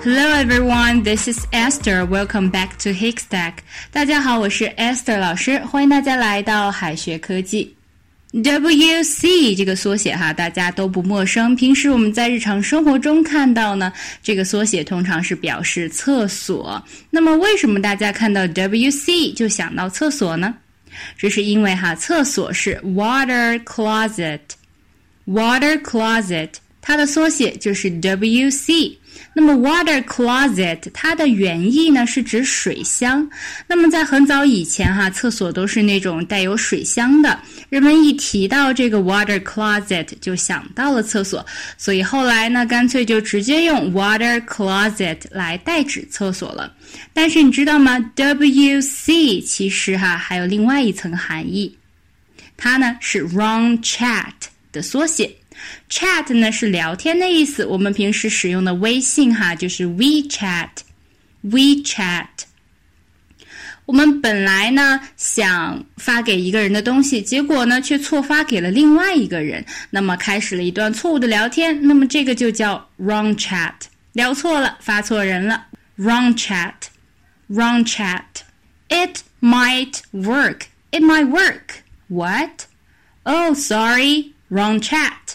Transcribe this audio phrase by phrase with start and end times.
[0.00, 2.06] Hello everyone, this is Esther.
[2.06, 3.54] Welcome back to Hickstack.
[3.92, 7.74] 大家好，我是 Esther 老师，欢迎大家来到海学科技。
[8.32, 11.56] WC 这个缩写哈，大家都不陌生。
[11.56, 13.92] 平时我们在日常生活中看到呢，
[14.22, 16.82] 这个缩写通常是表示厕所。
[17.08, 20.54] 那么为什么大家看到 WC 就想到厕所呢？
[21.18, 26.50] 这是因为哈，厕所是 water closet，water closet，
[26.81, 28.97] 它的缩写就是 WC。
[29.33, 33.29] 那么，water closet 它的原意呢是指水箱。
[33.67, 37.39] 那么在很早以前哈，厕所都是那种带有水箱的。
[37.69, 41.45] 人们一提到这个 water closet 就想到了厕所，
[41.77, 46.73] 所以后来呢，干脆就直接用 water closet 来代指厕所了。
[47.13, 51.77] 但是你知道吗？WC 其实哈还有另外一层含义，
[52.57, 54.25] 它呢是 wrong chat
[54.73, 55.31] 的缩写。
[55.88, 62.26] Chat 呢是聊天的意思，我们平时使用的微信哈就是 WeChat，WeChat。
[63.86, 73.72] 我们本来呢想发给一个人的东西，结果呢却错发给了另外一个人，那么开始了一段错误的聊天，那么这个就叫 wrong chat，
[74.12, 75.66] 聊错了，发错人了，
[75.98, 80.66] wrong chat，wrong chat。It might work.
[80.90, 81.82] It might work.
[82.08, 82.66] What?
[83.24, 84.32] Oh, sorry.
[84.48, 85.34] Wrong chat.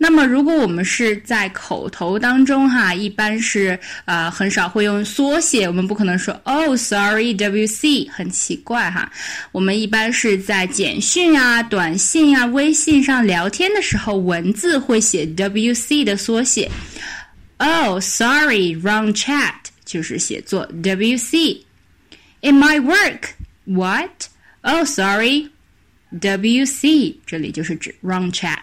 [0.00, 9.10] 那么，如果我们是在口头当中哈，一般是呃很少会用缩写，我们不可能说 “Oh, sorry, WC”，很奇怪哈。
[9.50, 16.70] 我们一般是在简讯啊、短信啊、微信上聊天的时候，文字会写 WC 的缩写。
[17.56, 19.54] Oh, sorry, wrong chat，
[19.84, 21.58] 就是写作 WC。
[22.40, 23.30] It might work.
[23.64, 24.28] What?
[24.60, 25.48] Oh, sorry,
[26.12, 28.58] WC，这里就是指 wrong chat。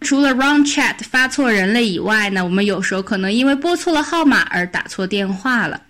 [0.00, 5.82] 除了 wrong chat 发错人了以外呢，我们有时候可能因为拨错了号码而打错电话了。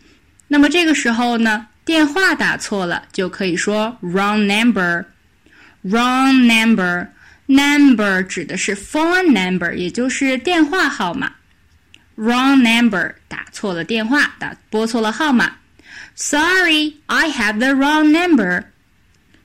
[0.49, 5.05] 那么这个时候呢，电话打错了就可以说 wrong number。
[5.85, 7.07] wrong number
[7.47, 11.33] number 指的是 phone number，也就是电话号码。
[12.17, 15.53] wrong number 打错了电话，打拨错了号码。
[16.17, 18.65] Sorry, I have the wrong number.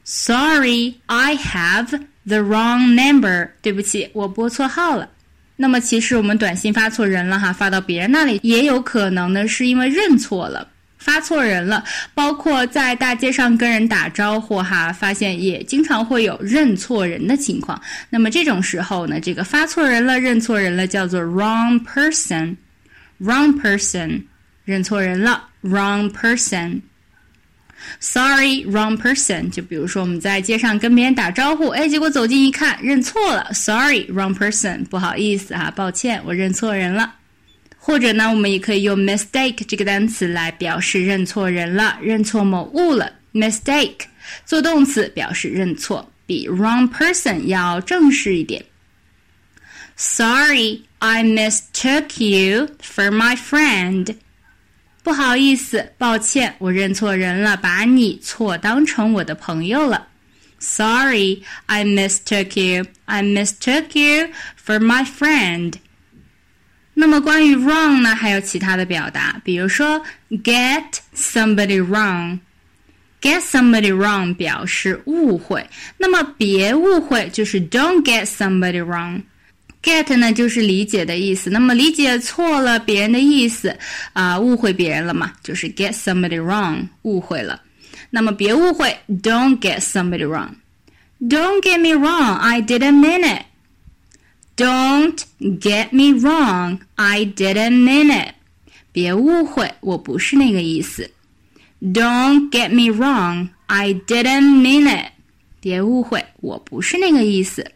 [0.03, 2.01] Sorry, I have.
[2.28, 5.09] The wrong number，对不起，我拨错号了。
[5.58, 11.84] 那么其实我们短信发错人了哈，发到别人那里也有可能呢，是因为认错了，发错人了。
[12.13, 17.80] 包括在大街上跟人打招呼哈，发现也经常会有认错人的情况。
[18.09, 24.24] 那么这种时候呢，这个发错人了、认错人了，叫做 wrong person，wrong person，
[24.66, 26.81] 认错人了，wrong person。
[28.00, 29.50] Sorry, wrong person。
[29.50, 33.51] 就比如说我们在街上跟别人打招呼，哎，结果走近一看认错了。
[33.53, 34.85] Sorry, wrong person。
[34.85, 37.16] 不好意思哈，抱歉，我认错人了。
[37.78, 43.12] 或者呢，我们也可以用 mistake 这个单词来表示认错人了，认错某物了。
[43.34, 44.06] Mistake
[44.45, 48.63] 做动词表示认错，比 wrong person 要正式一点。
[49.97, 54.16] Sorry, I mistook you for my friend.
[55.04, 60.08] 不好意思，抱歉，我认错人了，把你错当成我的朋友了。
[60.58, 62.84] Sorry, I mistook you.
[63.06, 64.28] I mistook you
[64.62, 65.75] for my friend.
[66.92, 70.84] 那么关于 wrong 呢，还有其他的表达，比如说 get
[71.16, 75.66] somebody wrong。get somebody wrong 表示误会，
[75.98, 79.22] 那么别误会就是 don't get somebody wrong。
[79.85, 83.78] Get 呢就是理解的意思，那么理解错了别人的意思
[84.13, 87.62] 啊，误会别人了嘛，就是 get somebody wrong，误会了。
[88.09, 90.50] 那么别误会，don't get somebody wrong。
[91.22, 93.44] Don't get me wrong, I didn't mean it.
[94.57, 98.34] Don't get me wrong, I didn't mean it.
[98.91, 101.09] 别误会，我不是那个意思。
[101.81, 105.12] Don't get me wrong, I didn't mean it.
[105.59, 107.69] 别误会，我不是那个意思。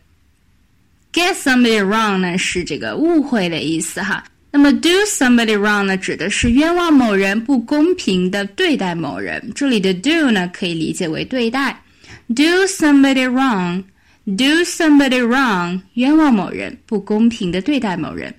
[1.19, 4.25] Get somebody wrong 呢是这个误会的意思哈。
[4.51, 9.53] 那么 do somebody wrong 呢指的是冤枉某人、不公平的对待某人。
[9.55, 11.81] 这里的 do 呢可以理解为对待。
[12.29, 18.35] Do somebody wrong，do somebody wrong，冤枉某人，不公平的对待某人。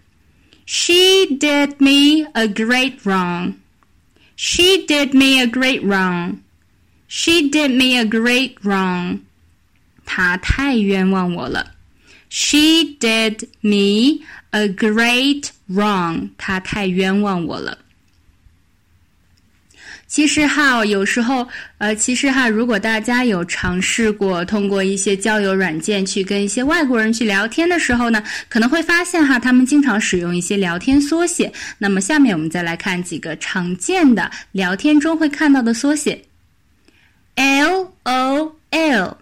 [0.65, 3.53] She did me a great wrong.
[4.35, 6.37] She did me a great wrong.
[7.07, 9.19] She did me a great wrong.
[10.05, 11.73] 她太冤枉我了。
[12.30, 16.30] She did me a great wrong.
[16.38, 17.76] 她太冤枉我了。
[20.06, 21.46] 其实哈，有时候，
[21.78, 31.52] 呃，其实哈，如果大家有尝试过通过一些交友软件去跟一些外国人去聊天的时候呢，可能会发现哈，他们经常使用一些聊天缩写。
[31.78, 36.20] 那么下面我们再来看几个常见的聊天中会看到的缩写
[37.36, 39.16] ，L O L。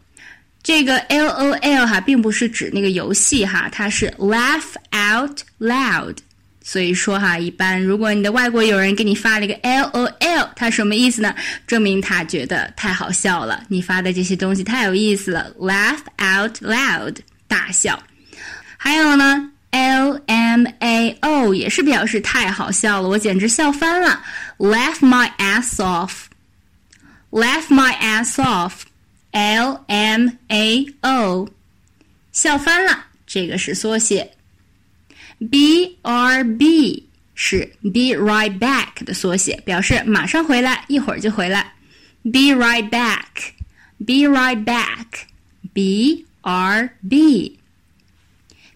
[0.63, 6.17] 这个 L O L 哈，并不是指那个游戏哈，它是 laugh out loud。
[6.63, 11.35] 所以说哈，一般如果你的外国友人给你发了一个 L O L，它什么意思呢？
[11.67, 17.17] 证明他觉得太好笑了，你发的这些东西太有意思了，laugh out loud，
[17.47, 17.99] 大笑。
[18.77, 24.23] 还有呢，L M A O 也是表示太好笑了，我简直笑翻了
[24.59, 28.73] ，laugh my ass off，laugh my ass off
[29.33, 31.49] L M A O，
[32.33, 34.33] 笑翻了，这个是缩写。
[35.51, 41.75] B R B 是 Be right back 的缩写，表示马上回来，一会儿就回来。
[42.25, 43.53] Be right back,
[43.99, 45.07] be right back,
[45.73, 47.59] B R B。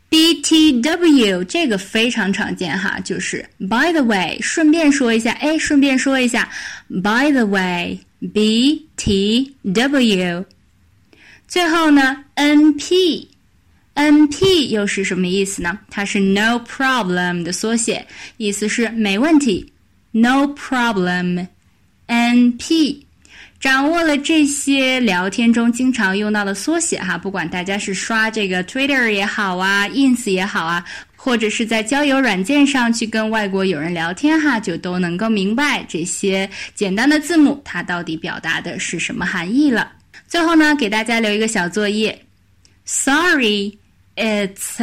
[0.09, 6.51] B T W 这个非常常见哈，就是 By the way，顺便说一下，哎，顺便说一下
[6.89, 8.01] ，By the way
[8.33, 10.45] b t w，。
[11.49, 13.29] 最后呢，N P。
[13.95, 15.79] N P 又是什么意思呢？
[15.91, 18.07] 它是 No problem 的缩写，
[18.39, 19.71] 意思是没问题。
[20.13, 21.47] No problem。
[22.07, 23.07] N P
[23.61, 30.83] 掌握了这些聊天中经常用到的缩写哈，不管大家是刷这个 Twitter 也好啊，Ins 也好啊，
[31.25, 39.93] 或者是在交友软件上去跟外国友人聊天哈，就都能够明白这些简单的字母它到底表达的是什么含义了。
[40.27, 42.27] 最后呢，给大家留一个小作业
[42.85, 43.79] ，Sorry。
[44.17, 44.77] It's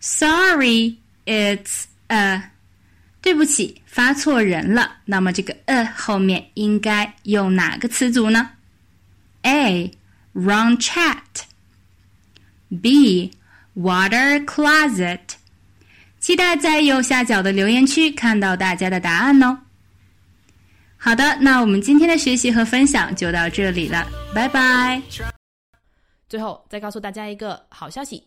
[0.00, 0.94] sorry.
[1.26, 2.50] It's a
[3.20, 4.98] 对不起，发错人了。
[5.04, 8.50] 那么这个 a 后面应该用哪个词组呢
[9.42, 9.90] ？A
[10.32, 11.20] wrong chat.
[12.80, 13.32] B
[13.74, 15.18] water closet.
[16.26, 19.56] 期待在右下角的留言区看到大家的答案哦。
[20.96, 25.00] 好的，那我们今天的学习和分享就到这里了，拜拜。
[26.28, 28.20] 最后再告诉大家一个好消息。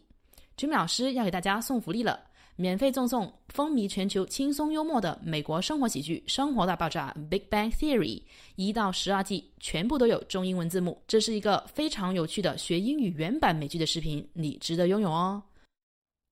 [0.55, 2.17] Jimmy 老师要给大家送福利了，
[2.55, 8.23] 免费赠送风靡全球、轻松幽默的美国生活喜剧《生活大爆炸》（Big Bang Theory）
[8.55, 11.03] 一到十二季，全部都有中英文字幕。
[11.05, 15.43] 这是一个非常有趣的学英语原版美剧的视频，你值得拥有哦！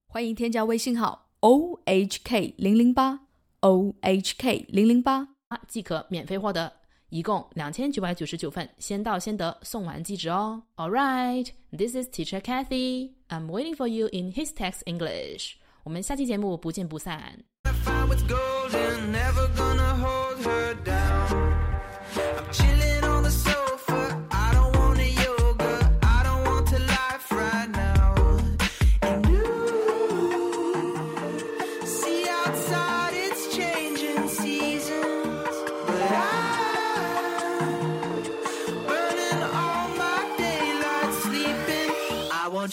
[0.08, 3.21] 欢迎添加微信号 o h k 零零八
[3.61, 5.29] o h k 零零八，
[5.67, 6.73] 即可免费获得。
[7.09, 10.63] 一共两千九百九十九份，先到先得，送完即止哦。
[10.77, 13.11] All right, this is Teacher Kathy.
[13.29, 15.57] I'm waiting for you in his text English.
[15.83, 17.45] 我们下期节目不见不散。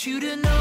[0.07, 0.54] You to know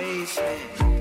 [0.00, 0.99] basement.